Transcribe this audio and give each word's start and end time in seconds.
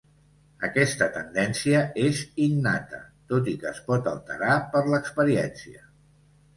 Aquesta 0.67 1.07
tendència 1.17 1.83
és 2.05 2.23
innata, 2.47 3.03
tot 3.35 3.53
i 3.55 3.57
que 3.63 3.73
es 3.75 3.85
pot 3.93 4.13
alterar 4.17 4.59
per 4.75 4.87
l'experiència. 4.93 5.91